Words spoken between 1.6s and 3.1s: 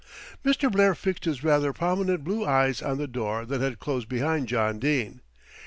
prominent blue eyes on the